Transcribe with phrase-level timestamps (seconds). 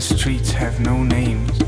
[0.00, 1.59] the streets have no names.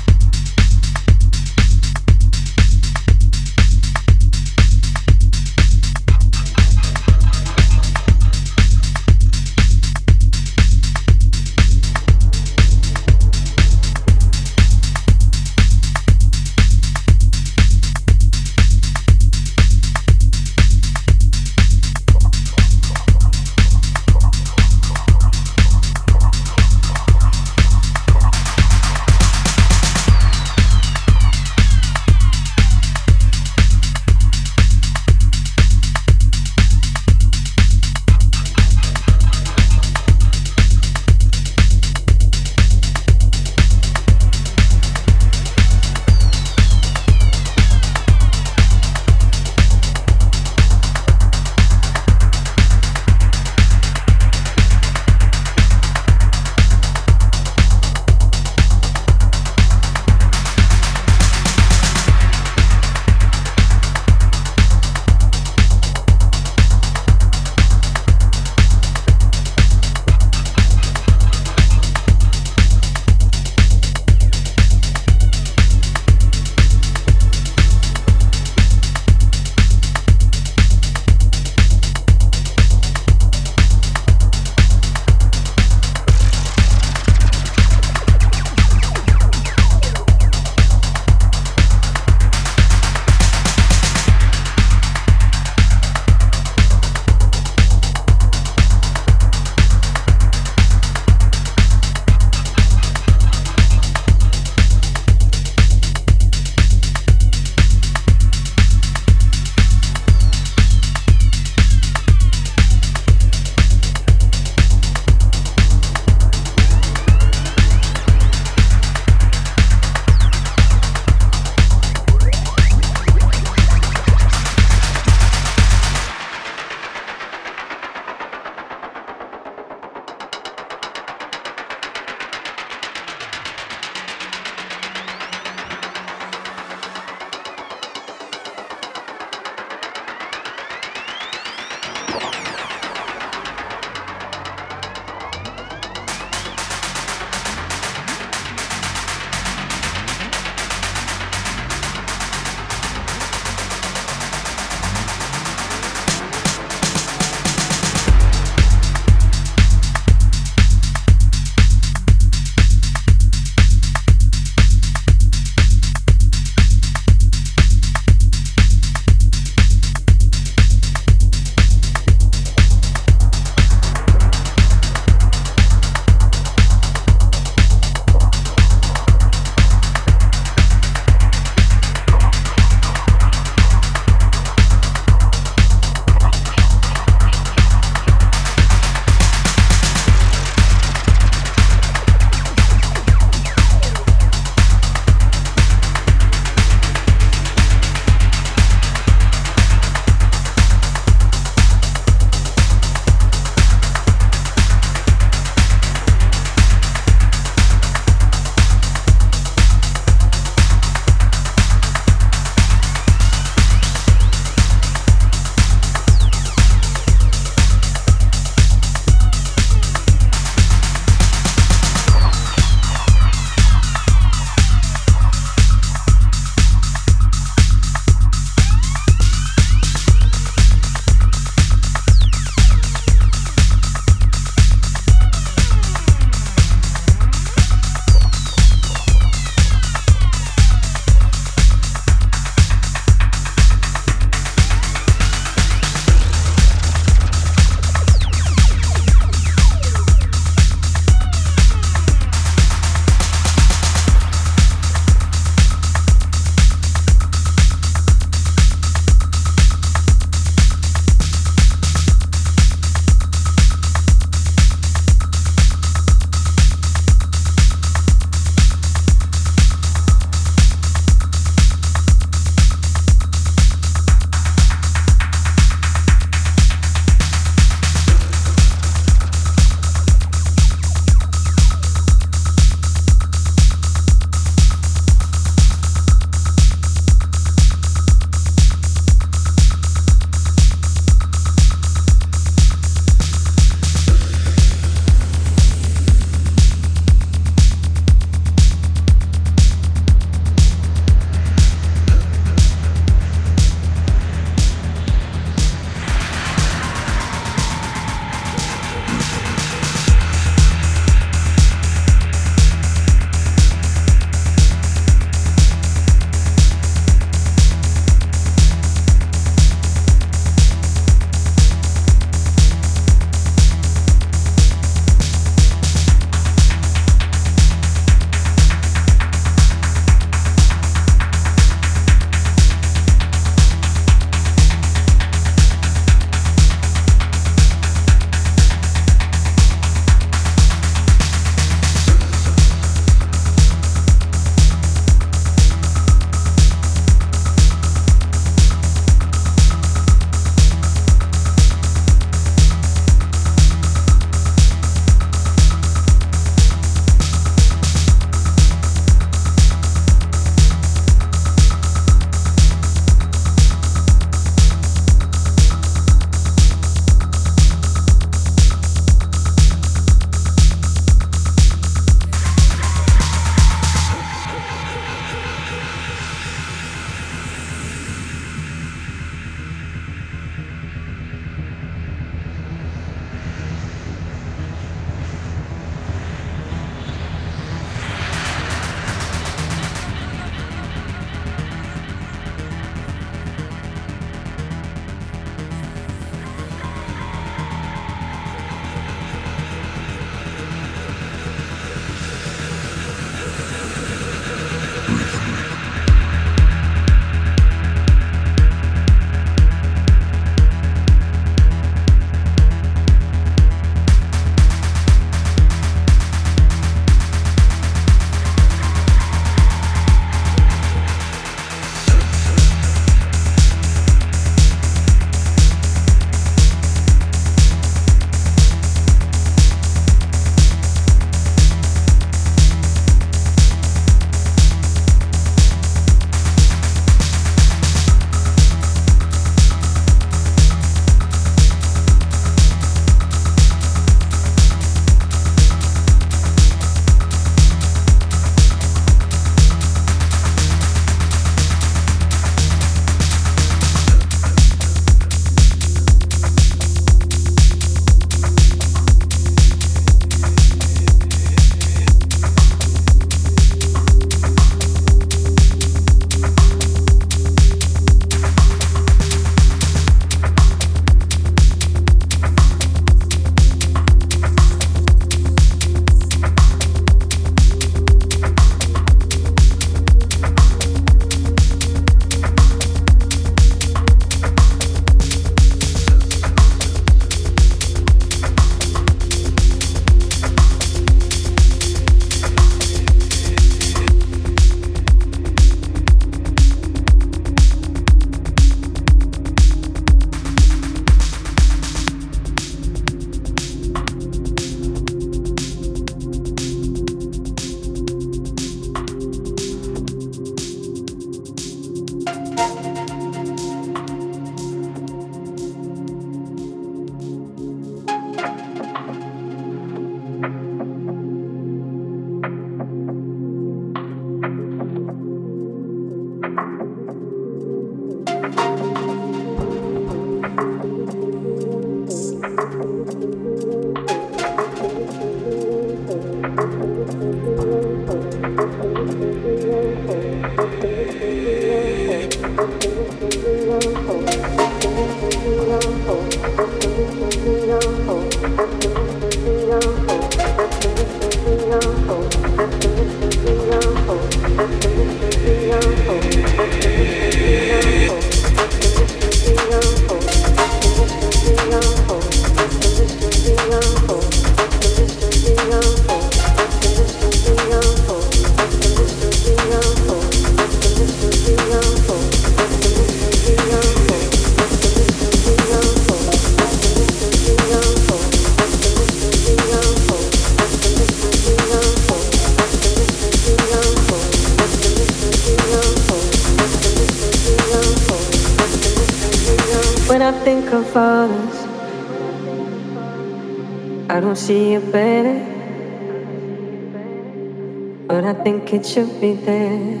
[598.72, 600.00] It should be there.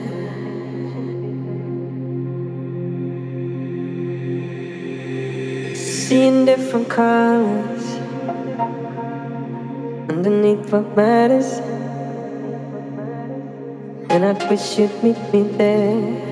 [5.74, 7.84] Seeing different colors
[10.08, 11.60] underneath what matters.
[14.10, 16.25] And I wish you'd meet me there.